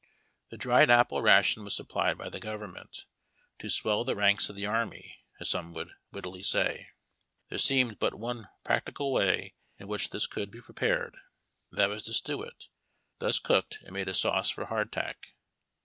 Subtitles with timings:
[0.49, 3.05] The dried apple ration was supplied by the government,"
[3.59, 6.87] to swell the ranks of the army," as some one wittily said.
[7.49, 11.17] There seemed but one practicable way in which this could be prepared,
[11.69, 12.65] and that was to stew it;
[13.19, 15.35] thus cooked it made a sauce for hardtack.